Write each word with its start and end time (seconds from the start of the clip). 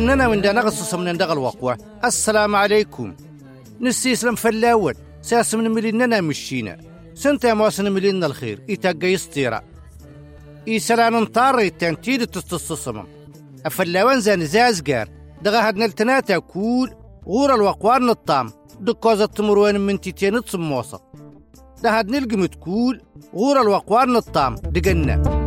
وننا 0.00 0.28
من 0.28 0.40
دانا 0.40 0.60
غصص 0.60 0.94
من 0.94 1.16
دغ 1.16 1.32
الوقوة 1.32 1.78
السلام 2.04 2.56
عليكم. 2.56 3.14
نسي 3.80 4.12
اسلم 4.12 4.34
فلاوت. 4.34 4.96
ساس 5.22 5.54
من 5.54 5.70
مليننا 5.70 6.20
مشينا. 6.20 6.76
سنتا 7.14 7.54
مواسن 7.54 7.92
ملينا 7.92 8.26
الخير 8.26 8.62
إتاقا 8.70 9.06
يستيرا 9.06 9.62
إيسالان 10.68 11.14
انطار 11.14 11.58
التنتيد 11.58 12.26
تستصصمم 12.26 13.06
أفلاوان 13.66 14.20
زان 14.20 14.46
زازقار 14.46 15.08
دغا 15.42 15.68
هاد 15.68 15.76
نلتناتا 15.76 16.38
كول. 16.38 16.90
غور 17.26 17.54
الوقوار 17.54 18.02
نطام. 18.02 18.50
دكوزة 18.80 19.26
تمروان 19.26 19.80
من 19.80 20.00
تيتين 20.00 20.44
تصموصة 20.44 21.00
ده 21.82 21.98
هاد 21.98 22.10
نلقي 22.10 22.36
متكول 22.36 23.00
غور 23.34 23.60
الوقوار 23.60 24.08
نطام. 24.08 24.54
دقنا. 24.54 25.39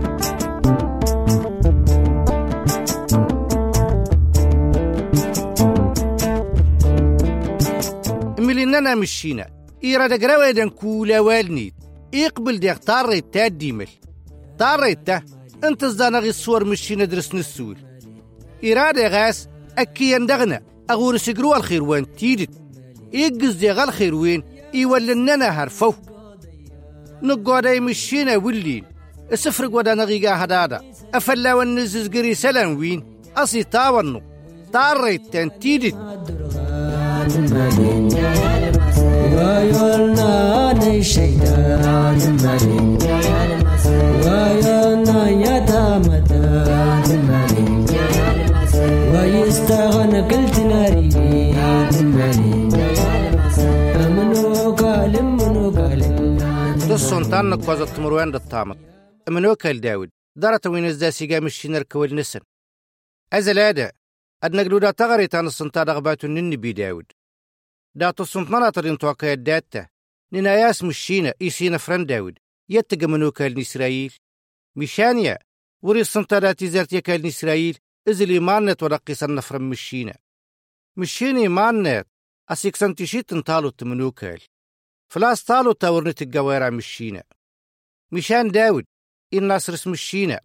مليننا 8.84 9.02
مشينا 9.02 9.48
إيرا 9.84 10.08
دقراوة 10.08 10.52
دان 10.52 10.70
كولا 10.70 11.20
والنيت. 11.20 11.74
يقبل 12.14 12.60
ديك 12.60 12.78
طاريت 12.78 13.34
تا 13.34 13.48
ديمل. 13.48 13.88
طاريت 14.60 15.08
تا 15.08 15.22
انت 15.64 15.86
زدانا 15.86 16.20
غي 16.20 16.30
الصور 16.30 16.66
مشينا 16.66 17.06
درس 17.06 17.36
نسول 17.36 17.78
إرادة 18.66 19.08
غاس 19.08 19.48
أكي 19.78 20.12
يندغنا. 20.12 20.62
أغور 20.90 21.18
سقروا 21.18 21.58
الخير 21.58 21.84
وين 21.84 22.16
تيدت. 22.16 22.50
يقز 23.14 23.54
دي 23.54 23.72
غال 23.72 23.94
خير 23.94 24.16
وين 24.16 24.44
يولننا 24.74 25.64
هرفو 25.64 25.94
نقودا 27.22 27.74
يمشينا 27.74 28.36
ولين. 28.36 28.84
السفر 29.32 29.68
قودا 29.68 29.94
نغيقا 29.94 30.44
هدادا. 30.44 30.82
أفلا 31.14 31.54
ونزز 31.54 32.08
قري 32.08 32.36
سلام 32.36 32.78
وين. 32.80 33.04
أصي 33.38 33.64
تاونو 33.64 34.22
طاريت 34.74 35.34
تان 35.34 35.50
shaidan 41.14 42.16
timalin 42.22 42.88
wayolna 44.26 45.20
yata 45.46 45.84
mata 46.08 46.44
timalin 47.08 47.72
ويستغنى 49.14 50.20
قلت 50.30 50.56
ناري 50.72 51.10
timalin 51.96 52.72
amno 54.04 54.76
galim 54.82 55.28
munu 55.38 55.66
galim 55.78 56.16
دصون 56.90 57.24
تان 57.32 57.56
كوزا 57.66 57.86
تمروان 57.86 58.32
دطامت 58.32 58.78
من 59.30 59.46
وكل 59.46 59.80
داود 59.82 60.10
دارت 60.36 60.68
وين 60.68 60.86
ازدا 60.86 61.10
سيقا 61.10 61.40
مشينا 61.40 61.82
كوال 61.84 62.16
نسن 62.16 62.40
أزلادا 63.34 63.92
أدنقلو 64.44 64.78
دا 64.78 64.92
تغري 64.92 65.28
تان 65.28 65.48
السنتا 65.48 65.84
دغباتو 65.84 66.28
نني 66.28 66.58
بي 66.58 66.74
داود 66.74 67.06
دا 67.96 68.12
تصنت 68.12 68.50
مناطرين 68.50 68.98
توقع 68.98 69.34
الداتا 69.34 69.88
ننا 70.34 70.54
ياس 70.54 70.84
مشينا 70.84 71.34
إيسينا 71.42 71.78
فرن 71.78 72.06
داود. 72.06 72.40
يتقى 72.70 73.08
من 73.08 73.24
وكال 73.24 73.60
إسرائيل 73.60 74.14
مشانيا 74.76 75.40
وري 75.84 76.02
السنتا 76.02 76.40
دا 76.40 76.52
تزارت 76.54 76.94
يكال 76.94 77.26
إسرائيل 77.28 77.78
إزلي 78.08 78.40
مانت 78.40 78.84
ورقصا 78.84 79.28
نفرن 79.28 79.62
مشينا 79.62 80.18
مشيني 80.98 81.48
مانت 81.48 82.08
أسيك 82.50 82.76
سنتشيت 82.76 83.34
انتالو 83.34 83.70
تمنوكال 83.70 84.42
فلاس 85.12 85.44
طالو 85.44 85.72
تاورنت 85.72 86.22
الجوارع 86.22 86.70
مشينا 86.70 87.24
مشان 88.12 88.52
داود 88.52 88.86
إن 89.34 89.44
ناصر 89.44 89.74
اسم 89.74 89.92
الشينا 89.92 90.40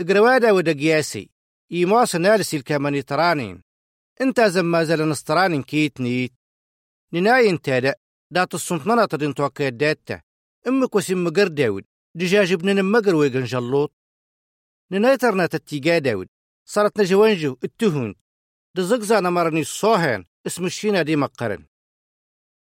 اقروا 0.00 0.38
داود 0.38 0.68
قياسي 0.68 1.30
إيماس 1.72 2.16
نالسي 2.16 2.56
الكاماني 2.56 3.02
ترانين 3.02 3.62
انت 4.20 4.40
زما 4.40 4.84
زل 4.84 5.08
نسترانين 5.08 5.62
كيت 5.62 6.00
نيت 6.00 6.32
نناي 7.14 7.50
انت 7.50 7.70
دا 7.70 7.94
دات 8.30 8.54
السنطنة 8.54 9.04
تدين 9.04 9.34
توقع 9.34 9.68
داتا. 9.68 10.20
أمك 10.68 10.94
وسم 10.94 11.24
مقر 11.24 11.48
داود 11.48 11.84
دجاج 12.14 12.52
ابن 12.52 12.84
مقر 12.84 13.14
ويقن 13.14 13.44
جلوط. 13.44 13.92
نناي 14.92 15.16
ترنا 15.16 15.46
تتيقا 15.46 15.98
داود 15.98 16.28
صارت 16.68 17.00
نجوانجو 17.00 17.56
التهون 17.64 18.14
دزقزا 18.76 19.20
نمرني 19.20 19.60
الصوهان 19.60 20.24
اسم 20.46 20.64
الشينا 20.66 21.02
دي 21.02 21.16
مقرن. 21.16 21.66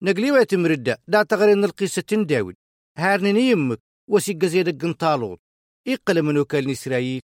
نقليوة 0.02 0.42
تمردة 0.42 1.02
دا 1.08 1.22
تغرين 1.22 1.64
القصة 1.64 2.02
داود. 2.28 2.54
هارنني 2.98 3.40
يمك 3.40 3.80
وسيق 4.08 4.44
زيد 4.44 4.82
قنطالوط 4.82 5.40
إقل 5.88 6.22
من 6.22 6.38
وكال 6.38 6.70
إسرائيل 6.70 7.20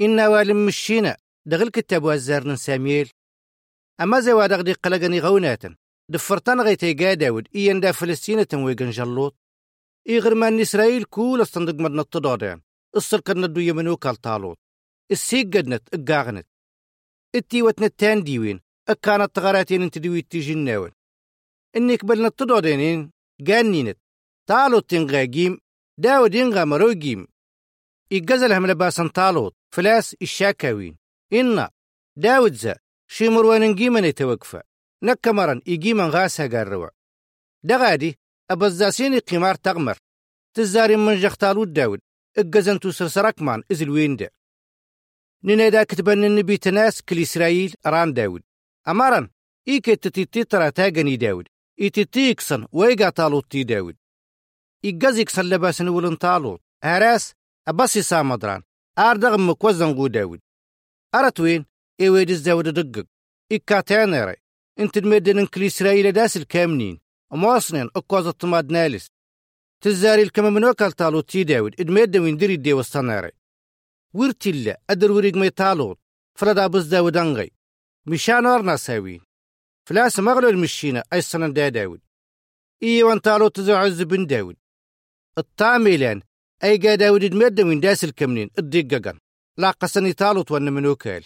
إنا 0.00 0.28
والم 0.28 0.66
مشينا 0.66 1.16
دغل 1.46 1.68
كتاب 1.68 2.04
وزارن 2.04 2.56
ساميل 2.56 3.10
أما 4.00 4.20
زوا 4.20 4.46
دغدي 4.46 4.72
قلقني 4.72 5.20
غوناتا 5.20 5.76
دفرتان 6.08 6.60
غيتي 6.60 6.94
قا 6.94 7.14
داود 7.14 7.48
إيان 7.54 7.80
دا 7.80 7.92
فلسطينة 7.92 8.46
ويقن 8.54 8.90
جلوط. 8.90 9.36
إي 10.08 10.18
غرمان 10.18 10.60
إسرائيل 10.60 11.04
كول 11.04 11.40
أستندق 11.40 11.74
مدنا 11.74 12.02
التضادان 12.02 12.60
السلقنا 12.96 13.46
الدوية 13.46 13.72
من 13.72 13.88
وكال 13.88 14.16
طالوط 14.16 14.58
السيق 15.10 15.46
قدنت 15.46 15.94
اقاغنت 15.94 16.46
إتي 17.34 17.62
وتنتان 17.62 18.22
ديوين 18.22 18.60
أكانت 18.88 19.36
تغاراتين 19.36 19.82
انت 19.82 19.98
ديوي 19.98 20.22
تيجي 20.22 20.52
الناون 20.52 20.90
إنك 21.76 22.04
بلنا 22.04 22.26
التضادينين 22.26 23.12
قانينت 23.46 23.98
طالوط 24.48 24.84
تنغا 24.84 25.24
جيم 25.24 25.58
داود 25.98 26.34
ينغا 26.34 26.64
مرو 26.64 26.92
جيم. 26.92 27.26
إيقزلهم 28.12 28.66
لباسن 28.66 29.08
طالوط 29.08 29.56
فلاس 29.74 30.16
الشاكاوين 30.22 30.96
إنا 31.32 31.70
داود 32.16 32.52
زا 32.52 32.76
شي 33.08 33.28
مروان 33.28 33.74
جيمن 33.74 34.04
يتوقفا 34.04 34.62
نكمرن 35.02 35.62
إيجيمن 35.68 36.08
غاسها 36.08 36.46
قاروا 36.46 36.88
دغادي 37.64 38.18
أبزاسيني 38.50 39.18
قمار 39.18 39.54
تغمر 39.54 39.98
تزاري 40.54 40.96
من 40.96 41.20
جختالو 41.20 41.64
داود 41.64 42.00
إقزن 42.38 42.78
سرسرك 42.90 43.42
مان 43.42 43.62
إزل 43.72 43.90
وين 43.90 44.16
دا 44.16 44.30
نينا 45.44 45.82
كتبن 45.82 46.24
النبي 46.24 46.56
تناس 46.56 47.02
كل 47.02 47.22
إسرائيل 47.22 47.74
ران 47.86 48.12
داود. 48.12 48.42
أمارن 48.88 49.28
إيكي 49.68 49.96
تتيتي 49.96 50.44
ترى 50.44 50.70
تاغني 50.70 51.16
داود. 51.16 51.48
إيتيتيكسن 51.80 52.66
ويقا 52.72 53.08
طالوت 53.08 53.50
تي 53.50 53.64
داود. 53.64 53.96
إيقازيكسن 54.84 55.42
لباسن 55.42 55.88
ولن 55.88 56.16
طالوت 56.16 56.60
هراس 56.84 57.32
أباسي 57.68 58.02
سامدران 58.02 58.62
آردغ 58.98 59.38
مكوزن 59.38 59.94
قو 59.94 60.06
داود. 60.06 60.40
أرتوين 61.14 61.66
إيويد 62.00 62.30
الزاود 62.30 62.68
دقق 62.68 63.06
إكاتانيري 63.52 64.36
انت 64.78 64.96
المدن 64.96 65.46
كل 65.46 65.64
إسرائيل 65.64 66.12
داس 66.12 66.36
الكامنين 66.36 67.00
أمواصنين 67.32 67.88
أكوز 67.96 68.26
الطماد 68.26 68.72
نالس. 68.72 69.06
تزاري 69.80 70.22
الكما 70.22 70.50
من 70.50 70.64
وكال 70.64 70.92
طالوت 70.92 71.30
تي 71.30 71.44
داود 71.44 71.80
إدميد 71.80 72.16
وين 72.16 72.36
ديري 72.36 72.56
دي 72.56 72.72
وستانيري 72.72 73.30
ورتيلا 74.14 74.80
أدر 74.90 75.12
وريق 75.12 75.34
مي 75.34 75.50
طالوت 75.50 75.98
فردا 76.38 76.66
بز 76.66 76.86
داود 76.86 77.16
أنغي. 77.16 77.50
مشان 78.06 78.46
ورنا 78.46 78.76
ساوين. 78.76 79.20
فلاس 79.88 80.20
مغلو 80.20 80.48
المشينا 80.48 81.04
أي 81.12 81.20
سنن 81.20 81.52
دا 81.52 81.68
داود. 81.68 82.00
إيوان 82.82 83.18
طالوت 83.18 83.56
تزو 83.56 83.74
عز 83.74 84.02
بن 84.02 84.26
داود. 84.26 84.56
الطاميلان 85.38 86.22
أي 86.64 86.76
قا 86.76 86.94
داود 86.94 87.24
إدميد 87.24 87.60
وين 87.60 87.80
داس 87.80 88.04
الكمنين 88.04 88.50
الدققان 88.58 89.18
لا 89.58 89.70
قسني 89.70 90.12
طالوت 90.12 90.50
وان 90.50 90.72
من 90.72 90.86
وكال 90.86 91.24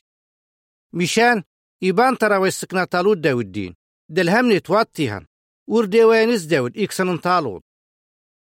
مشان 0.92 1.42
يبان 1.82 2.18
ترى 2.18 2.36
ويسكنا 2.36 2.84
طالوت 2.84 3.18
داود 3.18 3.52
دين 3.52 3.74
دلهمني 4.10 4.60
تواتيهن 4.60 5.26
وردي 5.68 6.04
وينس 6.04 6.42
داود 6.42 6.78
إكسن 6.78 7.16
طالوت 7.16 7.62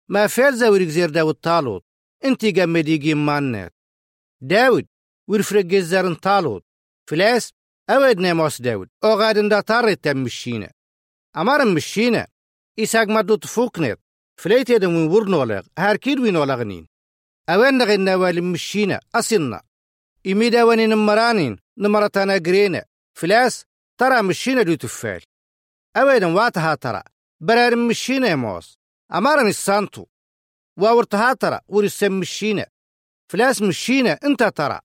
ما 0.08 0.26
فعل 0.26 0.56
زاوريك 0.56 0.88
زير 0.88 1.10
داود 1.10 1.34
طالوت 1.34 1.84
انتي 2.24 2.50
قام 2.52 2.78
ديجي 2.78 3.14
مانات 3.14 3.72
داود 4.40 4.86
ورفرق 5.28 5.64
جزارن 5.64 6.14
طالوت 6.14 6.64
فلاس 7.10 7.52
أود 7.90 8.18
ناموس 8.18 8.62
داود 8.62 8.88
أو 9.04 9.14
غادن 9.14 9.48
دا 9.48 9.60
طارت 9.60 10.04
تم 10.04 10.16
مشينا 10.16 10.70
أمار 11.36 11.64
مشينا 11.64 12.26
إساق 12.78 13.08
مدو 13.08 13.34
تفوقنت 13.34 14.00
فليت 14.40 14.70
يدن 14.70 14.96
وين 14.96 15.06
ورنولغ 15.10 15.66
هاركيد 15.78 16.18
وين 16.18 16.36
ولغنين 16.36 16.86
أوان 17.48 17.78
نغي 17.78 17.96
نوال 17.96 18.44
مشينا 18.44 19.00
أصلنا 19.14 19.62
إميدا 20.26 20.64
واني 20.64 20.86
نمرانين 20.86 21.58
نمرتانا 21.78 22.34
قرينا 22.34 22.84
فلاس 23.16 23.64
ترى 23.98 24.22
مشينا 24.22 24.62
دو 24.62 24.74
تفال. 24.74 25.22
أويدن 25.96 26.32
واتها 26.32 26.74
ترى 26.74 27.02
برار 27.40 27.76
مشينا 27.76 28.34
موس. 28.34 28.78
أمارن 29.12 29.48
السانتو. 29.48 30.06
واورتها 30.78 31.32
ترى 31.32 31.60
ورسم 31.68 32.20
مشينا. 32.20 32.66
فلاس 33.28 33.62
مشينا 33.62 34.18
انت 34.24 34.42
ترى. 34.42 34.80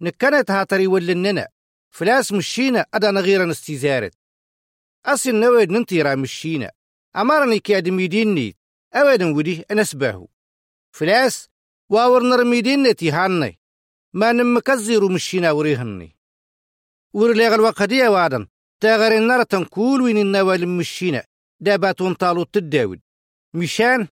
نكنت 0.00 0.50
هاتري 0.50 0.86
ولننا 0.86 1.48
فلاس 1.90 2.32
مشينا 2.32 2.86
أدا 2.94 3.10
نغيرا 3.10 3.50
استيزارت 3.50 4.14
أصل 5.06 5.34
نويد 5.34 5.70
ننتيرا 5.70 6.14
مشينا. 6.14 6.72
أمارني 7.16 7.58
كي 7.58 7.78
أدميديني 7.78 8.56
أولا 8.94 9.34
ودي 9.34 9.64
أنسباهو 9.70 10.28
فلاس 10.92 11.48
واور 11.88 12.22
نرميدين 12.22 12.82
نتي 12.82 13.10
هاني. 13.10 13.58
ما 14.12 14.32
نمكزيرو 14.32 15.08
مشينا 15.08 15.50
وريهني. 15.50 16.13
ورليغ 17.14 17.54
الوقدية 17.54 18.08
وادن 18.08 18.46
تاغر 18.80 19.16
النار 19.18 19.42
تنكول 19.42 20.00
وين 20.00 20.18
النوال 20.18 20.68
مشينا 20.68 21.24
داباتون 21.60 22.14
طالو 22.14 22.44
تداود. 22.44 23.00
مشان؟ 23.54 24.08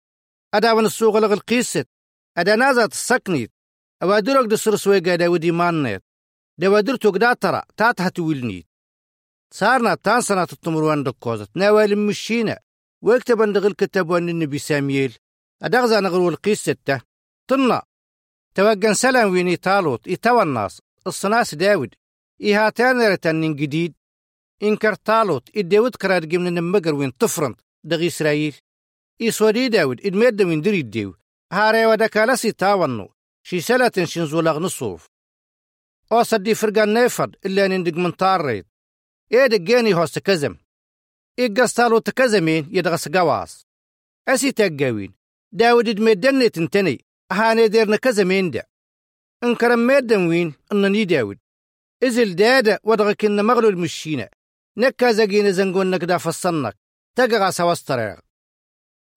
أداون 0.54 0.86
السوق 0.86 1.16
لغ 1.16 1.32
القيست 1.32 1.88
أدا 2.38 2.56
نازات 2.56 2.92
السكنيت 2.92 3.52
أوادرك 4.02 4.46
دسر 4.46 4.76
سويقا 4.76 5.16
داودي 5.16 5.50
مانيت. 5.50 6.02
دوادرتو 6.58 7.10
قدا 7.10 7.32
ترى. 7.32 7.62
تاتها 7.76 8.08
تولنيت 8.08 8.66
صارنا 9.54 9.94
تان 9.94 10.20
سنة 10.20 10.42
التمروان 10.52 11.02
دكوزت. 11.02 11.50
نوال 11.56 11.98
مشينا 11.98 12.58
ويكتب 13.02 13.42
عند 13.42 13.58
غير 13.58 13.72
كتاب 13.72 14.14
النبي 14.14 14.58
ساميل 14.58 15.16
أدغزا 15.62 16.00
نغرو 16.00 16.28
القيستة 16.28 17.00
طنا 17.46 17.82
توقن 18.54 18.94
سلام 18.94 19.32
ويني 19.32 19.56
طالوت. 19.56 20.08
إتوى 20.08 20.42
الناس. 20.42 20.82
الصناس 21.06 21.54
داود. 21.54 21.94
إيهاتان 22.40 23.02
رتن 23.02 23.54
جديد. 23.54 23.94
إنكر 24.62 24.94
طالوت 24.94 25.56
إداود 25.56 25.96
كرار 25.96 26.24
جمن 26.24 26.46
النمجر 26.46 26.94
وين 26.94 27.10
طفرنت 27.10 27.60
دغي 27.84 28.06
إسرائيل. 28.06 28.54
إسودي 29.22 29.68
داود 29.68 30.06
إدميد 30.06 30.42
وين 30.42 30.60
دري 30.60 30.82
ديو. 30.82 31.14
هاري 31.52 31.86
ودكالسي 31.86 32.52
تاونو. 32.52 33.08
شي 33.42 33.60
سلة 33.60 33.92
شنزو 34.04 34.40
لغ 34.40 34.58
نصوف. 34.58 35.08
أو 36.12 36.22
صدي 36.22 36.54
فرقان 36.54 36.94
نيفد 36.94 37.36
إلا 37.46 37.66
نندق 37.66 37.92
من 37.92 38.10
طاريت 38.10 38.66
إيه 39.32 39.46
دقيني 39.46 39.94
هوست 39.94 40.18
كزم. 40.18 40.56
قصالو 41.56 41.98
تكزمين 41.98 42.68
يدغس 42.70 43.08
قواس. 43.08 43.66
أسي 44.28 44.52
تقاوين 44.52 45.14
داود 45.52 45.88
إدميدني 45.88 46.48
تنتني 46.48 47.04
هاني 47.32 47.68
ديرنا 47.68 47.96
كزمين 47.96 48.50
دا. 48.50 48.64
انكرم 49.44 49.86
ميدن 49.86 50.26
وين 50.26 50.54
أنني 50.72 51.04
داود. 51.04 51.38
إزل 52.04 52.36
دادا 52.36 52.78
ودغ 52.84 53.12
كنا 53.12 53.42
مغلو 53.42 53.68
المشينا 53.68 54.28
نكا 54.76 55.12
زقين 55.12 55.52
زنقون 55.52 55.90
نكدا 55.90 56.18
فصنك. 56.18 56.76
تقغى 57.16 57.52
سواسترع 57.52 58.20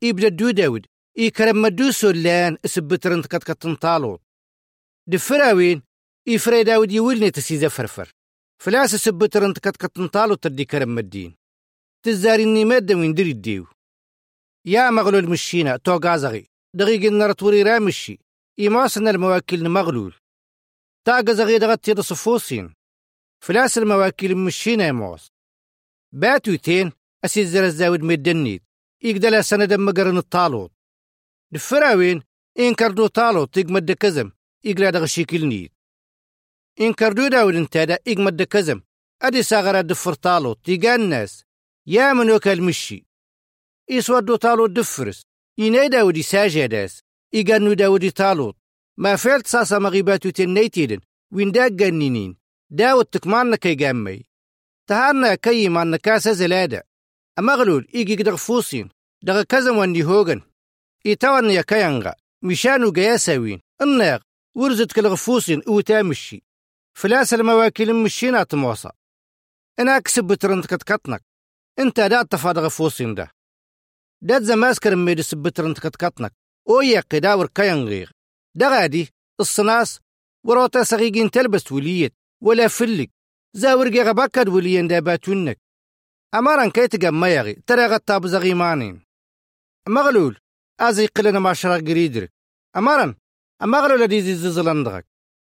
إبدا 0.03 0.27
دو 0.27 0.51
داود. 0.51 0.85
إي 1.19 1.29
كرم 1.29 1.61
مدو 1.61 1.91
سولان 1.91 2.57
إسبترنت 2.65 3.27
كت 3.27 3.43
كتن 3.43 3.75
طالوت 3.75 4.21
دفراوين. 5.07 5.83
إي 6.27 6.37
فري 6.37 6.63
داود 6.63 6.91
يولني 6.91 7.31
تسيزا 7.31 7.67
فرفر. 7.67 8.11
فلاس 8.61 8.95
سبترنت 8.95 9.59
كت 9.59 9.77
كتن 9.77 10.07
طالوت 10.07 10.43
تدي 10.43 10.65
كرم 10.65 10.95
مدين. 10.95 11.35
تزاري 12.05 12.43
إني 12.43 12.65
مادة 12.65 12.95
وين 12.95 13.13
دري 13.13 13.31
الديو 13.31 13.67
يا 14.65 14.89
مغلو 14.89 15.19
المشينا 15.19 15.77
تو 15.77 15.99
غازغي 16.03 16.45
دقيق 16.75 17.11
النار 17.11 17.33
وري 17.41 17.63
رامشي. 17.63 18.19
إيماسنا 18.59 19.09
المواكل 19.09 19.69
مغلول. 19.69 20.20
تاقا 21.05 21.33
زغي 21.33 21.57
دغتي 21.57 22.01
صفوسين. 22.01 22.73
فلاس 23.43 23.77
المواكل 23.77 24.35
مشينا 24.35 24.87
يموس 24.87 25.31
باتو 26.11 26.55
تين 26.55 26.91
أسي 27.25 27.41
الزاود 27.41 28.01
ميدنيت. 28.01 28.63
يقدلا 29.03 29.41
سند 29.41 29.73
مقرن 29.73 30.17
الطالوت. 30.17 30.71
دفراوين 31.51 32.23
إن 32.59 32.73
كردو 32.73 33.07
طالوت 33.07 33.57
يقمد 33.57 33.91
كزم 33.91 34.31
يقلا 34.63 34.89
دغ 34.89 35.05
شيكل 35.05 35.45
نيت. 35.45 35.71
إن 36.81 36.93
كردو 36.93 37.27
داود 37.27 37.55
انتادا 37.55 37.99
يقمد 38.07 38.41
كزم 38.41 38.81
أدي 39.21 39.43
ساغرا 39.43 39.81
دفر 39.81 40.13
طالوت 40.13 40.65
تيقان 40.65 41.01
الناس 41.01 41.43
يا 41.87 42.13
من 42.13 42.31
وكال 42.31 42.63
مشي. 42.63 43.07
يسودو 43.89 44.35
طالوت 44.35 44.69
دفرس 44.69 45.21
إناي 45.59 45.89
داودي 45.89 46.21
ساجداس 46.21 46.99
إيقانو 47.33 47.73
داودي 47.73 48.11
طالوت. 48.11 48.60
ما 48.97 49.15
فعلت 49.15 49.47
ساسا 49.47 49.79
مغيباتو 49.79 50.29
تنيتيدن 50.29 50.99
وين 51.33 51.51
داق 51.51 51.67
جنينين 51.67 52.37
داود 52.69 53.05
تكماننا 53.05 53.55
كي 53.55 53.75
جامي 53.75 54.23
تهارنا 54.87 55.35
كي 55.35 55.69
ماننا 55.69 55.97
كاسا 55.97 56.31
زلادة 56.33 56.83
أمغلول 57.39 57.87
إيجي 57.95 58.15
قدغ 58.15 58.35
فوسين. 58.35 58.89
دغ 59.23 59.43
كزم 59.43 59.77
واندي 59.77 60.03
هوغن. 60.03 60.41
إيتاوان 61.05 61.49
يا 61.49 61.61
كيانغا. 61.61 62.15
مشانو 62.41 62.91
قياساوين 62.91 63.61
الناغ. 63.81 64.19
ورزت 64.55 64.91
كالغ 64.91 65.15
فوسين 65.15 65.61
وتامشي 65.67 66.43
فلاس 66.93 67.33
المواكل 67.33 67.93
مشينا 67.93 68.43
تموصى 68.43 68.89
أنا 69.79 69.97
أكسب 69.97 70.23
بترنت 70.23 70.65
كتكتنك 70.65 71.23
أنت 71.79 71.99
دا 71.99 72.23
تفادغ 72.23 72.69
فوسين 72.69 73.15
ده 73.15 73.31
داد 74.21 74.43
زماسكر 74.43 74.95
ميدي 74.95 75.23
سبترنت 75.23 75.79
كتكتنك 75.79 76.33
أو 76.69 76.81
يقي 76.81 77.19
داور 77.19 77.47
كيانغيغ. 77.47 78.09
دا 78.55 78.69
غادي 78.69 79.09
الصناس 79.39 79.99
وروتا 80.45 80.83
صغيقين 80.83 81.31
تلبس 81.31 81.71
وليت 81.71 82.13
ولا 82.43 82.67
فلك 82.67 83.11
زاور 83.55 83.89
جيغا 83.89 84.11
باكد 84.11 84.49
وليين 84.49 84.87
داباتونك 84.87 85.57
أمارن 86.35 86.71
كي 86.71 86.87
تقام 86.87 87.19
ميغي 87.19 87.53
ترى 87.53 87.85
غطاب 87.85 88.27
زغيمانين 88.27 89.01
مغلول 89.87 90.37
أزي 90.79 91.05
قلنا 91.07 91.39
ما 91.39 91.53
شرق 91.53 91.81
قريدرك. 91.81 92.33
أمارن 92.77 93.15
أمغلول 93.63 94.07
دي 94.07 94.21
زي 94.21 94.49
زلندغك 94.49 95.05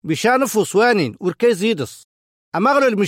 بشان 0.05 0.47
فوسوانين 0.47 1.17
وركي 1.21 1.55
زيدس 1.55 2.03
أمغلول 2.57 3.07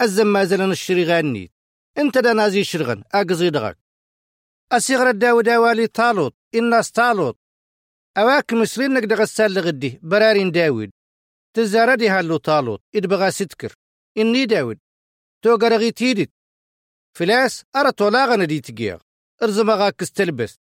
أزم 0.00 0.26
ما 0.26 0.44
زلن 0.44 0.70
الشري 0.70 1.04
غانيت. 1.04 1.52
انت 1.98 2.18
دا 2.18 2.32
نازي 2.32 2.64
شرغن 2.64 3.04
أقزيدغك 3.14 3.78
أسيغر 4.72 5.10
الداو 5.10 5.40
داوالي 5.40 5.86
طالوت 5.86 6.34
الناس 6.54 6.90
طالوت. 6.90 7.39
أواك 8.18 8.52
مسلين 8.52 8.94
نقد 8.94 9.12
غسال 9.12 9.54
لغدي 9.54 10.00
برارين 10.02 10.50
داود. 10.50 10.90
تزاردي 11.56 12.08
هالو 12.08 12.36
طالوت 12.36 12.82
إدبغا 12.94 13.30
ستكر. 13.30 13.74
إني 14.18 14.46
داود. 14.46 14.78
تو 15.42 15.56
قرغي 15.56 15.92
تيدت. 15.92 16.30
فلاس 17.16 17.64
أرى 17.76 17.92
طلاغنا 17.92 18.44
دي 18.44 18.60
تقيغ. 18.60 18.98
ارزمغا 19.42 19.90
كستلبس 19.90 20.56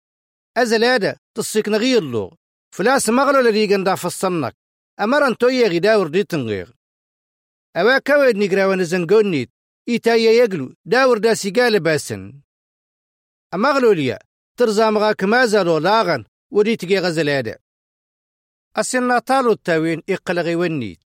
أزلادا 0.56 1.16
تصيك 1.34 1.68
نغير 1.68 2.02
لو 2.02 2.36
فلاس 2.74 3.08
مغلو 3.08 3.40
لدي 3.40 3.74
قندا 3.74 3.94
فصنك. 3.94 4.54
أمرن 5.00 5.36
تويا 5.36 5.68
غداور 5.68 6.08
دي 6.08 6.24
تنغيغ. 6.24 6.70
أوا 7.76 7.98
كويد 7.98 8.36
نقراوان 8.36 8.84
زنقونيت 8.84 9.50
إيتايا 9.88 10.32
يقلو 10.32 10.74
داور 10.84 11.18
دا 11.18 11.34
سيقال 11.34 11.80
باسن. 11.80 12.40
أمغلو 13.54 13.92
ليا 13.92 14.18
ترزامغا 14.58 15.12
كمازالو 15.12 15.78
لاغن. 15.78 16.24
ودي 16.54 16.76
تقي 16.76 16.98
غزلادا 16.98 17.58
أسنا 18.76 19.18
طالو 19.18 19.52
التاوين 19.52 20.02
إقلغي 20.10 20.56
ونيت 20.56 21.04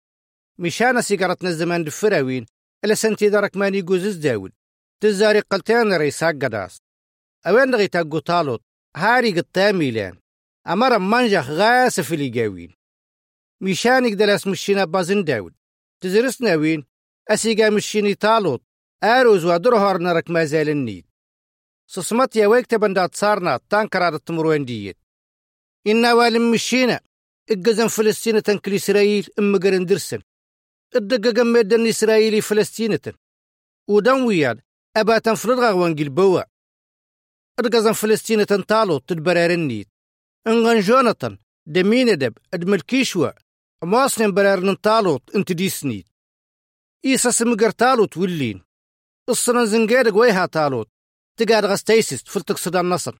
مشان 0.59 1.03
سيجارتنا 1.03 1.49
الزمان 1.49 1.85
دفراوين 1.85 2.47
إلا 2.85 2.95
سنتي 2.95 3.29
دارك 3.29 3.57
ماني 3.57 3.83
جوزز 3.83 4.17
داود 4.17 4.53
تزاري 5.01 5.41
قلتين 5.41 5.93
ريساق 5.97 6.31
قداس. 6.31 6.83
أوين 7.47 7.75
غي 7.75 7.89
تاقو 7.89 8.19
طالوت؟ 8.19 8.63
هاري 8.97 9.41
قطامي 9.41 9.91
لأن 9.91 10.19
أمر 10.67 10.99
منجح 10.99 11.51
غاس 11.51 12.01
في 12.01 12.15
الجاوين 12.15 12.75
مشانك 13.61 14.13
دلاس 14.13 14.47
مشينا 14.47 14.85
بازن 14.85 15.25
داود 15.25 15.55
تزرسنا 16.01 16.55
وين؟ 16.55 16.85
أسيقا 17.29 17.71
مشيني 17.71 18.15
طالوت. 18.15 18.63
آروز 19.03 19.45
ودرهار 19.45 19.99
نرك 19.99 20.31
ما 20.31 20.45
زال 20.45 20.69
النيد 20.69 21.07
سصمت 21.87 22.37
يا 22.37 22.47
ويك 22.47 22.67
تبندات 22.67 23.15
صارنا 23.15 23.61
تانكرار 23.71 24.15
التمروين 24.15 24.65
ديت. 24.65 25.00
إنا 25.87 26.13
والم 26.13 26.51
مشينا 26.51 27.01
إقزن 27.51 27.87
فلسطين 27.89 28.43
تنكل 28.43 28.75
إسرائيل 28.75 29.29
إم 29.39 29.59
قرن 29.59 29.85
درسن. 29.87 30.21
الدقة 30.97 31.43
ميدن 31.43 31.87
إسرائيلي 31.87 32.41
فلسطينة 32.41 33.01
ودن 33.89 34.23
وياد 34.23 34.61
أبا 34.97 35.19
تنفرد 35.19 35.59
غوان 35.59 35.95
قلبوا 35.95 36.43
إرقزن 37.61 37.93
فلسطينة 37.93 38.45
تنطالو 38.45 38.99
تدبرار 38.99 39.51
النيت 39.51 39.89
إنغن 40.47 40.81
جونتن 40.81 41.39
دمين 41.67 42.19
دب 42.19 42.39
أدمل 42.55 42.81
كيشوا. 42.81 43.31
مواصلين 43.83 44.35
برار 44.35 44.61
ننطالوت 44.61 45.37
انت 45.37 45.53
دي 45.53 45.69
سنيت 45.69 46.07
إيسا 47.05 47.31
سمقر 47.31 47.71
تالوت 47.71 48.17
ولين 48.17 48.63
الصنا 49.29 49.65
زنقيرق 49.65 50.17
ويها 50.17 50.47
تالوت 50.47 50.89
تقاد 51.37 51.65
غستيسست 51.65 52.29
فلتك 52.29 52.59
صدا 52.59 52.81
النصر. 52.81 53.17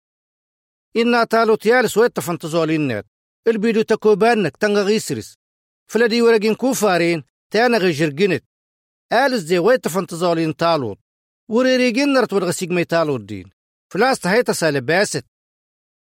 إنا 0.97 1.25
تالوت 1.25 1.67
يالس 1.67 1.97
ويتا 1.97 2.21
فانتزولين 2.21 2.81
نات 2.81 3.07
البيدو 3.47 3.83
تكوبانك 3.83 4.57
تنغ 4.57 4.83
غيسرس. 4.83 5.35
فلدي 5.87 6.23
ورقين 6.23 6.55
كوفارين 6.55 7.23
تانا 7.51 7.79
غيجرقنت 7.79 8.45
آلس 9.13 9.43
دي 9.43 9.59
ويتا 9.59 9.91
فانتزولين 9.91 10.57
تالوت 10.57 10.99
وريريجين 11.49 12.13
نرت 12.13 12.33
ورغسيق 12.33 12.69
مي 12.69 12.85
تالوت 12.85 13.21
دين. 13.21 13.51
فلاس 13.93 14.21
تهيتا 14.21 14.53
سالباست 14.53 15.25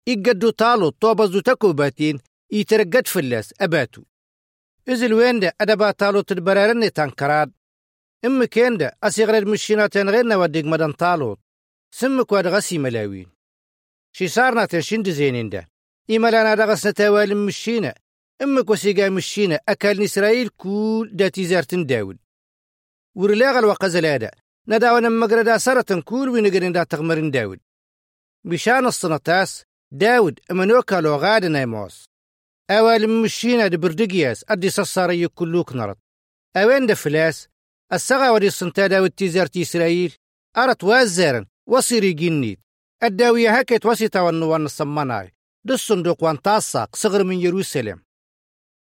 إيقدو 0.08 0.50
تالوت 0.50 0.96
توبزو 1.00 1.40
تكوباتين 1.40 2.18
يترقد 2.52 3.06
فلاس 3.06 3.54
أباتو. 3.60 4.02
إزل 4.88 5.14
وين 5.14 5.40
ده 5.40 5.54
أدبا 5.60 5.90
تالوت 5.90 6.32
البرارن 6.32 6.92
تنكراد 6.92 7.52
إم 8.24 8.44
كين 8.44 8.76
ده 8.76 8.96
أسيغر 9.02 9.38
المشينات 9.38 9.96
غير 9.96 10.26
نوديق 10.26 10.64
مدن 10.64 10.96
تالوت 10.96 11.38
سمك 11.90 12.32
واد 12.32 12.46
غسي 12.46 12.78
ملاوين. 12.78 13.35
شي 14.16 14.28
صارنا 14.28 14.64
تنشند 14.64 15.10
زينين 15.10 15.48
دا 15.48 15.66
إما 16.10 16.28
لنا 16.28 16.54
دغسنا 16.54 16.92
توالم 16.92 17.46
مشينا 17.46 17.94
أمك 18.42 18.70
وسيقا 18.70 19.08
مشينا 19.08 19.60
أكل 19.68 20.02
إسرائيل 20.02 20.48
كول 20.48 21.10
دا 21.16 21.28
تيزارتن 21.28 21.86
داود 21.86 22.18
ورلاغ 23.16 23.58
الوقزلادا 23.58 24.30
نداونا 24.68 25.08
مقردا 25.08 25.58
سرة 25.58 26.00
كول 26.00 26.28
وينقرن 26.28 26.72
دا 26.72 26.84
تغمرن 26.84 27.30
داود 27.30 27.60
بشان 28.44 28.86
الصنطاس. 28.86 29.64
داود 29.92 30.40
أمنوكا 30.50 31.00
لو 31.00 31.16
غادا 31.16 31.48
نايموس 31.48 32.04
أوالم 32.70 33.22
مشينا 33.22 33.66
دي 33.68 33.76
بردقياس. 33.76 34.44
أدي 34.48 34.70
سصاري 34.70 35.28
كلوك 35.28 35.72
نرد. 35.72 35.96
أوين 36.56 36.86
دا 36.86 36.94
فلاس. 36.94 37.48
السغا 37.92 38.30
ودي 38.30 38.46
الصنتا 38.46 38.86
داود 38.86 39.10
تيزارت 39.10 39.56
إسرائيل. 39.56 40.12
أرت 40.56 40.84
وازارن. 40.84 41.46
وصيري 41.66 42.12
جنيد 42.12 42.65
الداوية 43.02 43.50
هكت 43.50 43.86
وسيطة 43.86 44.22
ونوان 44.22 44.64
الصماناي 44.64 45.32
دو 45.64 45.74
الصندوق 45.74 46.24
وان 46.24 46.42
تاساق 46.42 46.96
صغر 46.96 47.24
من 47.24 47.40
يروسلم. 47.40 48.02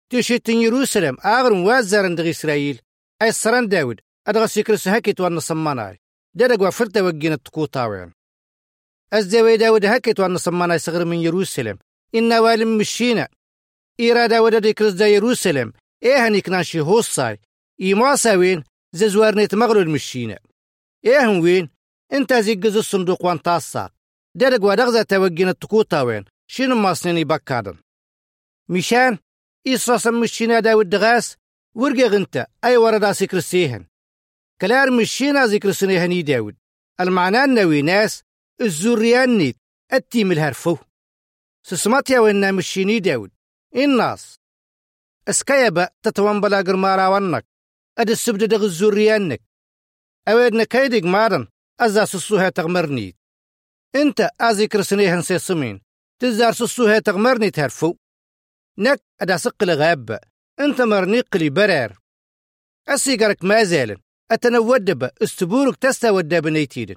تيشيتن 0.09 0.53
يروسلم 0.53 1.17
آغرن 1.25 1.65
وازارن 1.65 2.15
دغ 2.15 2.29
إسرائيل. 2.29 2.81
أي 3.21 3.31
سران 3.31 3.67
داود 3.67 3.99
أدغى 4.27 4.47
سيكرس 4.47 4.87
هكت 4.87 5.19
وان 5.19 5.37
الصماناي 5.37 5.99
دادق 6.33 6.67
وفرت 6.67 6.97
وجين 6.97 7.33
التقوطاوين 7.33 8.11
أزدوي 9.13 9.57
داود 9.57 9.85
هكت 9.85 10.19
وان 10.19 10.35
الصماناي 10.35 10.79
صغر 10.79 11.05
من 11.05 11.17
يروسلم. 11.17 11.77
إن 12.15 12.33
والم 12.33 12.77
مشينا. 12.77 13.27
إيرا 13.99 14.27
داود 14.27 14.55
ديكرس 14.55 14.93
دا 14.93 15.07
يروسلم. 15.07 15.73
إيه 16.03 16.27
هنيك 16.27 16.49
ناشي 16.49 16.79
هوصاي 16.79 17.39
إيماساوين 17.81 18.63
ززوارنيت 18.93 19.55
مغلول 19.55 19.89
مشينا. 19.89 20.39
إيه 21.05 21.27
وين؟ 21.27 21.69
إنت 22.13 22.33
زيجز 22.33 22.77
الصندوق 22.77 23.25
وان 23.25 23.41
تاساق 23.41 23.96
توجين 25.03 25.49
التقوطا 25.49 26.01
وين 26.01 26.25
شنو 26.47 26.75
ماسنيني 26.75 27.23
بكادن 27.23 27.77
مشان 28.69 29.17
إيصاصا 29.67 30.11
مشينا 30.11 30.59
داود 30.59 30.89
دغاس 30.89 31.37
ورقا 31.75 32.07
غنتا 32.07 32.47
أي 32.63 32.77
وردا 32.77 33.13
سكر 33.13 33.37
السيهن 33.37 33.85
كلار 34.61 34.91
مشينا 34.91 35.45
ذكر 35.45 35.71
سنيهني 35.71 36.21
داود 36.21 36.55
المعنى 36.99 37.43
النوي 37.43 37.81
ناس 37.81 38.23
الزوريان 38.61 39.37
نيت 39.37 39.57
التيم 39.93 40.31
الهرفو 40.31 40.77
سسماتيا 41.63 42.19
وإنا 42.19 42.51
مشيني 42.51 42.99
داود 42.99 43.31
الناس 43.75 44.39
اسكايبا 45.27 45.89
تتوان 46.03 46.41
بلا 46.41 46.57
قرمارا 46.57 47.07
ونك 47.07 47.45
أد 47.97 48.09
السبد 48.09 48.43
دغ 48.43 48.63
الزوريانك 48.63 49.41
أويدنا 50.27 50.63
كيدق 50.63 51.03
مارن 51.03 51.47
أزا 51.79 52.05
سسوها 52.05 52.49
تغمرنيت 52.49 53.17
انت 53.95 54.29
أزي 54.41 54.67
كرسنيهن 54.67 55.21
سيسمين 55.21 55.81
تزار 56.19 56.53
سسوها 56.53 56.99
تغمرني 56.99 57.51
تهرفو 57.51 57.95
نك 58.77 59.01
أدا 59.21 59.37
سقل 59.37 59.71
غابة 59.71 60.19
انت 60.59 60.81
مرنيق 60.81 61.37
لي 61.37 61.49
برار 61.49 61.99
أسيقرك 62.87 63.43
ما 63.43 63.63
زالن 63.63 63.97
أتنودب 64.31 65.03
استبورك 65.23 65.75
تستا 65.75 66.09
ودب 66.09 66.47
نيتيدن 66.47 66.95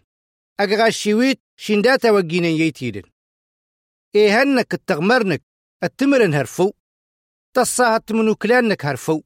أقغا 0.60 0.86
الشيويت 0.86 1.40
شنداتا 1.56 2.10
وقينين 2.10 2.60
يتيدن 2.60 3.02
إيهنك 4.14 4.74
التغمرنك 4.74 5.42
التمرن 5.82 6.34
هرفو. 6.34 6.72
تصاهت 7.56 8.12
منو 8.12 8.34
كلانك 8.34 8.84
هرفو. 8.84 9.22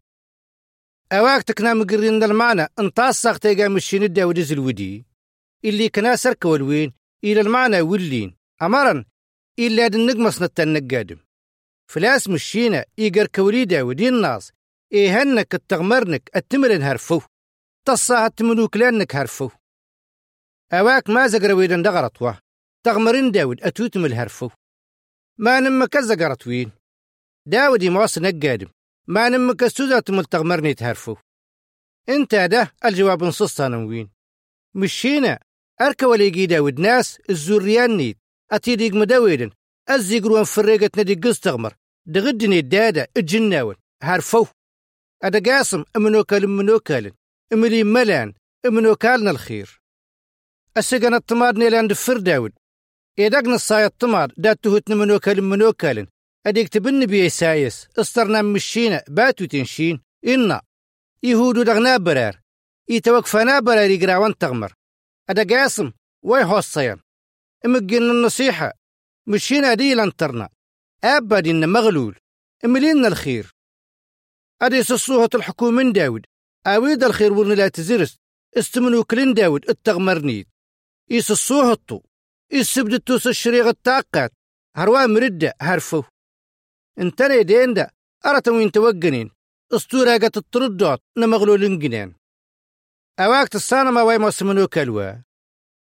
أواك 1.13 1.43
تكنا 1.43 1.75
مقرين 1.75 2.23
المعنى 2.23 2.67
انتصاق 2.79 3.39
تيقا 3.39 3.69
مشين 3.69 4.03
الداود 4.03 4.39
الودي 4.39 5.07
اللي 5.65 5.89
كنا 5.89 6.17
سرك 6.17 6.45
والوين 6.45 6.93
إلى 7.25 7.41
المعنى 7.41 7.81
ولين. 7.81 8.37
أمرا 8.63 9.05
إلا 9.59 9.89
دن 9.89 10.07
نقمص 10.07 10.43
النقادم 10.61 11.19
فلاس 11.91 12.29
مشينا 12.29 12.85
إيقر 12.99 13.27
كولي 13.27 13.65
داودي 13.65 14.09
الناس. 14.09 14.53
إيهنك 14.93 15.55
التغمرنك 15.55 16.31
التمرن 16.37 16.83
هرفو 16.83 17.21
تصاهت 17.85 18.43
منو 18.43 18.69
كلانك 18.69 19.17
هرفو 19.17 19.51
أواك 20.73 21.11
ما 21.11 21.27
زقر 21.27 21.55
ويدن 21.55 21.83
دغرت 21.83 22.23
واه. 22.23 22.39
تغمرين 22.85 23.31
داود 23.31 23.63
أتوتم 23.63 24.05
الهرفو 24.05 24.51
ما 25.39 25.61
نمك 25.61 25.99
زقرت 25.99 26.47
وين؟ 26.47 26.73
داود 27.47 27.83
يمواص 27.83 28.19
نقادم. 28.19 28.69
ما 29.07 29.29
نمك 29.29 29.63
استوزات 29.63 30.11
ملتغمرني 30.11 30.75
تهرفو 30.75 31.17
انت 32.09 32.35
ده 32.35 32.73
الجواب 32.85 33.25
نصص 33.25 33.61
وين. 33.61 34.11
مشينا 34.75 35.39
أركا 35.81 36.07
وليقي 36.07 36.47
داود 36.47 36.81
ناس 36.81 37.19
الزوريان 37.31 37.97
نيت. 37.97 38.19
أتيديق 38.53 38.95
مداويدن. 38.95 39.51
أزيقروان 39.89 40.45
فريقة 40.45 40.91
ندي 40.99 41.15
قز 41.15 41.39
تغمر 41.41 41.75
دغدني 42.07 42.59
الدادة 42.59 43.09
الجناون 43.17 43.75
هارفو. 44.03 44.47
أدا 45.23 45.53
قاسم 45.53 45.85
أمنوكال 45.97 46.45
امنوكال 46.45 47.13
أملي 47.53 47.85
ملان 47.85 48.35
امنوكالنا 48.67 49.31
الخير. 49.31 49.81
السجن 50.77 51.15
الطماد 51.15 51.59
نيلان 51.59 51.87
دفر 51.87 52.19
داود. 52.19 52.53
إيداقنا 53.19 53.55
الصايا 53.55 53.87
الطماد 53.87 54.33
دات 54.37 54.59
تهوتنا 54.63 54.97
منوكال 54.97 55.43
منوكال 55.43 56.07
أديك 56.47 56.69
تبن 56.69 57.07
بيه 57.07 57.29
سايس 57.29 57.89
استرنا 57.99 58.43
مشينا 58.43 59.05
باتو 59.09 59.45
تنشين. 59.45 60.01
إنا. 60.27 60.61
يهودو 61.23 61.63
دغنا 61.63 61.97
برار. 61.97 62.41
يتوقفنا 62.89 63.61
برار 63.61 63.91
يقراوان 63.91 64.39
تغمر. 64.39 64.73
أدا 65.31 65.57
قاسم 65.57 65.93
واي 66.23 66.45
هوصيان 66.45 67.01
إمقين 67.67 68.03
النصيحة 68.03 68.73
مشينا 69.27 69.75
دي 69.75 69.95
لانترنا. 69.95 70.49
أبد 71.05 71.49
إن 71.49 71.69
مغلول 71.69 72.19
املينا 72.65 73.09
الخير. 73.09 73.51
أدي 74.63 74.83
سصوهة 74.83 75.31
الحكومة 75.35 75.71
من 75.71 75.93
داود. 75.93 76.27
أويد 76.67 77.05
الخير 77.05 77.33
ورن 77.33 77.53
لا 77.53 77.69
تزرس. 77.69 78.17
استمنو 78.57 79.05
كلين 79.05 79.35
داود 79.35 79.71
التغمرنيد 79.71 80.47
إيس 81.11 81.31
الصوهطو 81.31 82.01
إيس 82.53 82.75
سبد 82.75 82.93
التوس 82.93 83.27
الشريغ 83.27 83.69
التاقات. 83.69 84.33
هروا 84.77 85.07
مردة 85.07 85.55
هرفو. 85.61 86.03
انتني 86.99 87.43
دين 87.43 87.75
دا 87.75 87.91
أرتا 88.27 88.51
وين 88.51 88.73
توقنين. 88.73 89.31
اسطورة 89.73 90.15
قد 90.15 90.37
التردوت 90.37 91.01
نمغلولين 91.19 91.79
جنين. 91.79 92.15
واي 93.21 94.19
موسمنو 94.19 94.69
كلوا 94.69 95.13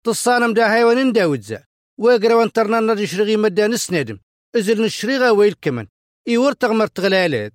تصانم 0.04 0.54
دا 0.54 0.74
هايوانين 0.74 1.12
داودزا 1.12 1.64
وقرا 1.98 2.34
وانترنا 2.34 2.80
نرجي 2.80 3.06
شرغي 3.06 3.36
مدى 3.36 3.66
نسندم. 3.66 4.18
إزل 4.56 4.82
نشريغا 4.82 5.30
ويل 5.30 5.54
كمن 5.62 5.86
إيور 6.28 6.52
تغمر 6.52 6.86
تغلالات. 6.86 7.52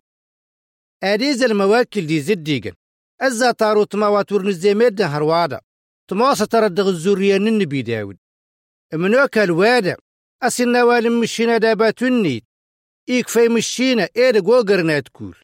أديز 1.03 1.43
المواكل 1.43 2.07
دي 2.07 2.21
زديقن 2.21 2.75
أزا 3.21 3.51
طارو 3.51 3.83
تماوات 3.83 4.31
ورنزيميد 4.31 5.01
هروادا 5.01 5.61
تماسة 6.07 6.45
تردغ 6.45 6.89
الزورية 6.89 7.35
النبي 7.35 7.81
داود 7.81 8.17
منوك 8.93 9.37
الوادة 9.37 9.97
أسنا 10.43 10.83
والم 10.83 11.21
مشينا 11.21 11.57
دابات 11.57 12.03
النيت 12.03 12.43
يكفي 13.07 13.47
مشينا 13.47 14.09
إيرق 14.17 14.47
وقرنا 14.47 14.99
تكول 14.99 15.37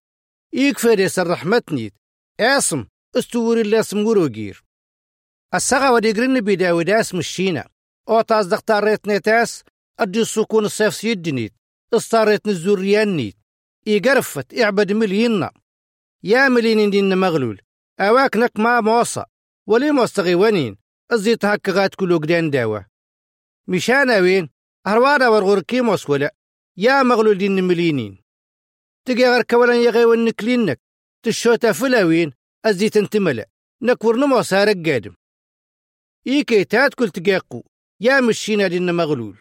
يكفي 0.53 0.95
ديس 0.95 1.19
الرحمتنيت 1.19 1.93
أسم. 2.39 2.85
استوري 3.17 3.61
اللي 3.61 3.79
اسم 3.79 4.05
وروغير 4.05 4.63
السغا 5.53 5.89
وديقر 5.89 6.23
النبي 6.23 6.55
داود 6.55 6.89
اسم 6.89 7.17
مشينا 7.17 7.69
أو 8.09 8.21
تصدق 8.21 8.59
طاريت 8.59 9.07
نيتاس 9.07 9.63
أدي 9.99 10.21
السكون 10.21 10.65
الصيف 10.65 10.93
سيدنيت 10.95 11.53
استاريت 11.93 12.47
الزوريان 12.47 13.15
نيت 13.15 13.35
يقرفت 13.87 14.59
اعبد 14.59 14.91
ملينا 14.91 15.51
يا 16.23 16.49
مليين 16.49 16.89
دين 16.89 17.17
مغلول. 17.17 17.61
أواك 17.99 18.37
نك 18.37 18.59
ما 18.59 18.81
موصى 18.81 19.23
ولي 19.67 19.91
مستغي 19.91 20.35
ونين 20.35 20.77
الزيت 21.11 21.45
هكا 21.45 21.71
غات 21.71 21.95
كلو 21.95 22.17
قدان 22.17 22.49
داوة. 22.49 22.85
مشان 23.67 24.09
وين 24.09 24.49
هروادا 24.87 25.27
ورغور 25.27 25.59
كيموس 25.61 26.09
ولا 26.09 26.35
يا 26.77 27.03
مغلول 27.03 27.37
دين 27.37 27.63
ملينين 27.63 28.17
تقي 29.05 29.23
غير 29.23 29.41
كولا 29.41 29.73
يغي 29.73 30.05
ونكلينك 30.05 30.79
تشوتا 31.25 31.71
فلاوين 31.71 32.33
الزيت 32.65 32.97
انتملا 32.97 33.49
نكور 33.81 34.15
نمو 34.17 34.41
سارق 34.41 34.75
قادم. 34.85 35.15
إيكي 36.27 36.63
تات 36.63 36.93
كل 36.93 37.09
تقاقو. 37.09 37.63
يا 38.01 38.21
مشينا 38.21 38.67
دين 38.67 38.95
مغلول. 38.95 39.39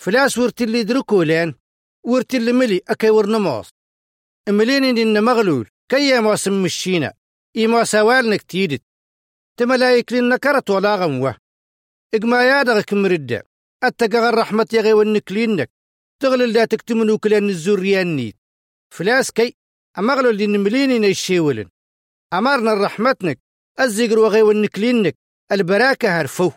فلاس 0.00 0.38
ورت 0.38 0.62
اللي 0.62 0.82
دركو 0.84 1.22
لأن. 1.22 1.54
ورت 2.06 2.34
اللي 2.34 2.52
ملي 2.52 2.80
أكي 2.88 3.10
ورنموس 3.10 3.70
ملينين 4.48 4.94
دين 4.94 5.22
مغلول. 5.22 5.68
كي 5.90 6.08
يا 6.08 6.20
موسم 6.20 6.62
مشينا. 6.62 7.14
إيما 7.56 7.84
سوالنك 7.84 8.42
تيدت. 8.42 8.82
تملايك 9.56 10.12
لنا 10.12 10.36
كرت 10.36 10.70
ولا 10.70 10.96
غموة. 10.96 11.36
إقما 12.14 12.42
يادغك 12.42 12.92
مردة. 12.92 13.46
أتقى 13.82 14.28
الرحمة 14.28 14.66
يغي 14.72 14.92
ونكلينك 14.92 15.70
تغلل 16.22 16.52
لا 16.52 16.64
تكتمنو 16.64 17.18
كلان 17.18 17.48
الزوريان 17.48 18.16
نيت. 18.16 18.36
فلاس 18.94 19.30
كي. 19.30 19.56
أمغلو 19.98 20.30
اللي 20.30 20.46
نمليني 20.46 21.10
الشيولن 21.10 21.68
أمرنا 22.38 22.72
الرحمتنك 22.72 23.38
الزقر 23.80 24.18
وغي 24.18 24.42
ونكلينك 24.42 25.14
البراكة 25.52 26.20
هرفو. 26.20 26.50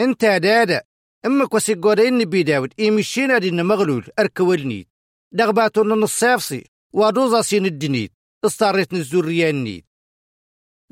انت 0.00 0.24
دادا 0.24 0.82
أمك 1.26 1.54
وسيقودين 1.54 2.18
نبي 2.18 2.42
داود 2.42 2.74
إيمشينا 2.78 3.38
دين 3.38 3.64
مغلول 3.64 4.06
أركولنيت 4.18 4.88
دغباتون 5.32 6.02
الصيفصي 6.02 6.64
ودوزا 6.92 7.42
سين 7.42 7.66
الدنيت 7.66 8.12
استاريت 8.44 8.92
الزوريان 8.92 9.64
نيت 9.64 9.84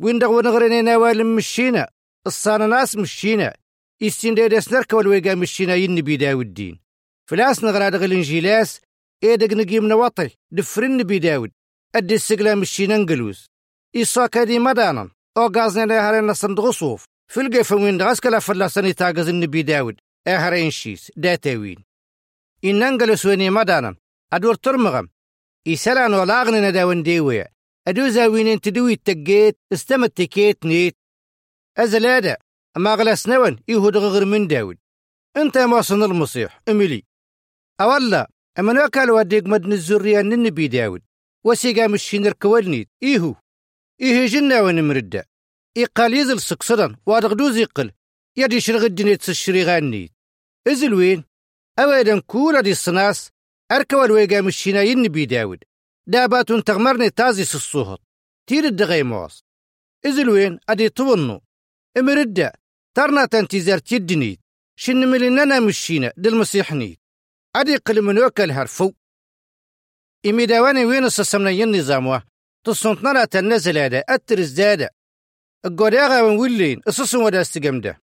وين 0.00 0.18
دغ 0.18 0.28
ونغرين 0.28 0.84
نوال 0.84 1.26
مشينا 1.26 1.90
الصانا 2.26 2.66
ناس 2.66 2.96
مشينا 2.96 3.56
يستين 4.00 4.34
ديدس 4.34 4.72
نركا 4.72 4.96
والويقا 4.96 5.34
مشينا 5.34 5.75
ينبي 5.75 6.16
داود 6.16 6.54
دين. 6.54 6.80
فلاس 7.30 7.64
نغرا 7.64 7.88
دغ 7.88 8.04
الإنجيلاس 8.04 8.80
ايدق 9.25 9.56
نقيم 9.56 9.88
نوطي 9.88 10.30
دفرن 10.50 10.96
نبي 10.96 11.18
داود. 11.18 11.52
أدي 11.96 12.14
السقلا 12.14 12.54
مشينا 12.54 12.96
نقلوز 12.96 13.46
إيصاكا 13.96 14.44
دي 14.44 14.58
مدانا 14.58 15.10
أو 15.36 15.46
غازنا 15.56 15.84
لهرين 15.84 16.34
صندوق 16.34 16.70
صوف 16.70 17.04
في 17.32 17.40
القيفة 17.40 17.76
وين 17.76 17.98
دغس 17.98 18.20
كلا 18.20 18.38
فلاساني 18.38 18.92
تاقز 18.92 19.28
النبي 19.28 19.62
داود. 19.62 19.96
اهرين 20.26 20.70
شيس. 20.70 21.12
داتاوين 21.16 21.84
إن 22.64 22.78
ننقلس 22.78 23.26
ويني 23.26 23.50
مدانا 23.50 23.96
أدور 24.32 24.54
ترمغم. 24.54 25.08
إيسالان 25.66 26.14
ولاغن 26.14 26.68
نداون 26.68 27.02
ديويا 27.02 27.48
أدو 27.88 28.08
زاوين 28.08 28.46
انت 28.46 28.68
دوي 28.68 28.92
التقيت 28.92 29.58
استمت 29.72 30.16
تكيت 30.16 30.66
نيت. 30.66 30.96
أزلادا. 31.78 32.36
أما 32.76 32.94
غلاس 32.94 33.28
نون 33.28 33.58
يهود 33.68 33.96
غير 33.96 34.24
من 34.24 34.46
داود. 34.46 34.78
أنت 35.36 35.58
ما 35.58 35.82
صن 35.82 36.02
المصيح 36.02 36.60
أملي 36.68 37.02
أولا 37.80 38.30
أما 38.58 38.72
نوكال 38.72 39.10
وديق 39.10 39.46
مدن 39.46 39.72
الزرية 39.72 40.20
النبي 40.20 40.68
داود. 40.68 41.05
وسيقا 41.46 41.86
مشين 41.86 42.26
ركوالنيت 42.26 42.88
إيهو. 43.02 43.34
إيه 44.00 44.26
جنة 44.26 44.62
ونمردة 44.62 45.28
إيقال 45.76 46.14
يزل 46.14 46.40
سقصدا 46.40 46.96
وادغدوز 47.06 47.56
يقل 47.56 47.92
يدي 48.36 48.60
شرغ 48.60 48.84
الدنيا 48.84 49.16
تسشري 49.16 49.64
غانيت 49.64 50.12
إزل 50.68 50.94
وين؟ 50.94 51.24
أولا 51.78 52.20
كولا 52.20 52.60
دي 52.60 52.70
الصناس 52.70 53.30
أركوا 53.72 54.04
الويقا 54.04 54.40
مشينا 54.40 54.82
ينبي 54.82 55.26
داود. 55.26 55.64
دابات 56.06 56.52
تغمرني 56.52 57.10
تازي 57.10 57.42
الصوهط 57.42 58.00
تير 58.46 58.64
الدغي 58.64 59.02
موس 59.02 59.44
إزل 60.06 60.28
وين؟ 60.28 60.58
أدي 60.68 60.88
طبنو 60.88 61.40
امردة 61.98 62.52
ترنا 62.96 63.26
تنتيزار 63.26 63.78
تيدنيت 63.78 64.40
شن 64.78 65.08
مليننا 65.08 65.60
مشينا. 65.60 66.12
دل 66.16 66.44
نيت. 66.72 67.00
أدي 67.56 67.76
قل 67.76 68.02
من 68.02 68.18
وكل 68.18 68.52
ينظاموا 71.50 72.19
تصنطنا 72.65 73.12
لا 73.12 73.25
تنزل 73.25 73.78
هذا 73.78 73.99
أترز 73.99 74.50
دادا 74.50 74.91
القريغة 75.65 76.23
ونولين 76.23 76.80
السسن 76.89 77.19
ودا 77.19 77.41
استقمده 77.41 78.00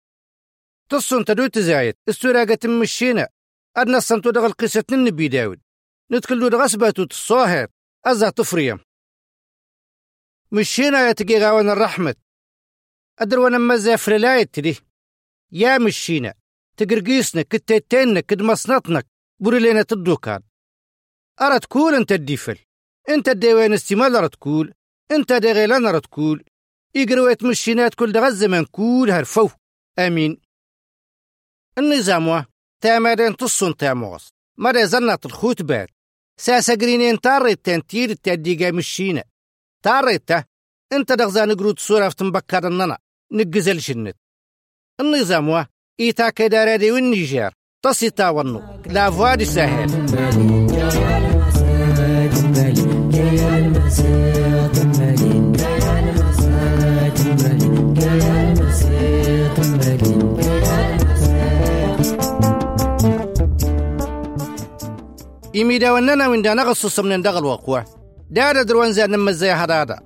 تصن 0.88 1.24
تدو 1.24 1.46
تزايد 1.46 1.94
استوراقة 2.08 2.68
مشينا 2.68 3.28
أدنا 3.76 3.98
الصمتو 3.98 4.30
دغل 4.30 4.52
قصة 4.52 4.84
النبي 4.92 5.28
داود. 5.28 5.60
ندخل 6.10 6.50
دغ 6.50 6.64
أسباتو 6.64 7.04
تصاهر 7.04 7.68
أزا 8.04 8.30
تفريم. 8.30 8.78
مشينا 10.52 11.08
يتقي 11.08 11.38
غاوان 11.38 11.70
الرحمة. 11.70 12.14
أدر 13.18 13.38
ونما 13.38 13.76
زافر 13.76 14.16
لا 14.16 14.40
يتدي 14.40 14.76
يا 15.52 15.78
مشينا. 15.78 16.34
تقرقيسنا 16.76 17.42
كتيتيننا 17.42 18.20
كد 18.20 18.42
مصنطنك 18.42 19.06
بريلينا 19.40 19.82
تدوكان. 19.82 20.42
أرى 21.40 21.58
تقول 21.58 21.94
أنت 21.94 22.12
الديفل. 22.12 22.58
أنت 23.08 23.28
الديوان 23.28 23.72
استمال 23.72 24.16
أرى 24.16 24.28
تقول 24.28 24.74
أنت 25.10 25.32
دغيلان 25.32 25.86
أرى 25.86 26.00
تقول 26.00 26.44
يقرويت 26.94 27.44
مشينات 27.44 27.94
كل 27.94 28.12
دغ 28.12 28.26
الزمان 28.26 28.64
كول 28.64 29.10
هرفو. 29.10 29.48
آمين. 29.98 30.40
النظام 31.78 32.44
تامرين 32.80 33.36
تصن 33.36 33.76
تاموس 33.76 34.28
مرة 34.58 34.84
زنت 34.84 35.26
الخوت 35.26 35.62
بات 35.62 35.88
ساسا 36.40 36.74
قرينين 36.74 37.20
تاريت 37.20 37.64
تنتير 37.64 38.10
التدقى 38.10 38.72
مشينا 38.72 39.24
تاريته 39.82 40.44
أنت 40.92 41.12
دغزا 41.12 41.44
نقرود 41.44 41.78
صورة 41.78 42.08
في 42.08 42.16
تنبكر 42.16 42.66
الننا. 42.66 42.98
نقزل 43.32 43.80
شنت 43.80 44.16
النظام 45.00 45.48
وا 45.48 45.64
إيتا 46.00 46.30
كدارادي 46.30 46.90
والنيجير 46.90 47.52
تصيتا 47.84 48.28
ونو 48.28 48.62
لا 48.86 49.10
فوادي 49.10 49.44
سهل 49.44 49.90
إميدا 65.56 65.92
وننا 65.92 66.28
من 66.28 66.42
دانا 66.42 66.62
غصص 66.62 67.00
من 67.00 67.22
دغل 67.22 67.44
وقوة 67.44 67.84
دادا 68.30 68.62
دروان 68.62 68.92
زي 68.92 69.06
نما 69.06 69.32
زي 69.32 69.50
هدادا. 69.50 69.98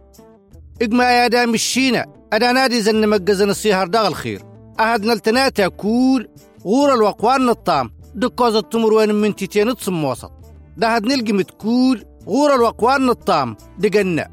إقما 0.82 1.04
يا 1.04 1.28
دام 1.28 1.54
الشينا 1.54 2.06
أدا 2.32 2.52
نادي 2.52 2.80
زن 2.80 3.08
مجزن 3.08 3.50
الصيهر 3.50 3.86
دغل 3.86 4.14
خير. 4.14 4.42
أهد 4.80 5.04
نلتناتا 5.04 5.68
كول. 5.68 6.28
غور 6.68 6.94
الوقوان 6.94 7.48
الطام 7.48 7.90
دكوز 8.14 8.54
التمر 8.56 8.92
وين 8.92 9.14
من 9.14 9.34
تيتين 9.36 9.76
تصم 9.76 10.04
وسط. 10.04 10.32
ده 10.76 10.98
نلقي 10.98 11.32
متكول 11.32 12.04
غور 12.26 12.54
الوقوان 12.54 13.08
الطام 13.08 13.56
دقنا 13.78 14.28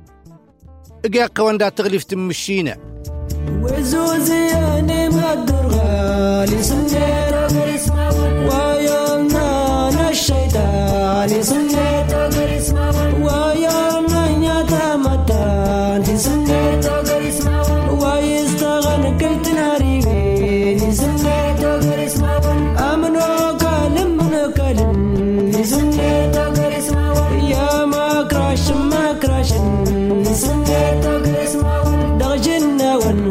إقيا 1.05 1.29
قوان 1.35 1.57
دا 1.57 1.69
تغليف 1.69 2.03
تمشينا 2.03 2.77
وزوزي 3.61 4.47
مقدر 5.15 5.67
غالي 5.67 6.63
سنجر 6.63 7.47
ويومنا 8.49 10.09
الشيطان 10.09 11.29